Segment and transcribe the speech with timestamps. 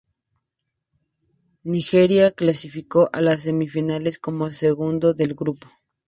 [1.63, 5.67] Nigeria clasificó a las semifinales como segundo del grupo.